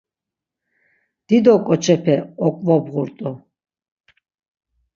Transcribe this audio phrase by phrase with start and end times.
[1.27, 2.15] Dido ǩoçepe
[2.45, 3.29] oǩvobğurt̆u.